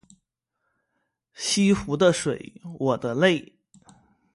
[1.35, 3.53] 西湖的水我的泪